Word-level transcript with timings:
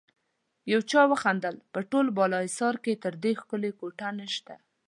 يو 0.71 0.79
چا 0.91 1.01
وخندل: 1.11 1.55
په 1.73 1.79
ټول 1.89 2.05
بالاحصار 2.17 2.75
کې 2.83 3.01
تر 3.03 3.13
دې 3.23 3.31
ښکلی 3.41 3.71
کوټه 3.79 4.09
نشته. 4.19 4.53